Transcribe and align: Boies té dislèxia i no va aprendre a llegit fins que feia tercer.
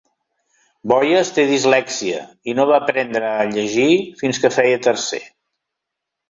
Boies 0.91 1.29
té 1.35 1.43
dislèxia 1.51 2.21
i 2.53 2.55
no 2.61 2.65
va 2.71 2.79
aprendre 2.85 3.29
a 3.43 3.45
llegit 3.53 4.17
fins 4.23 4.41
que 4.47 4.53
feia 4.57 4.81
tercer. 4.89 5.23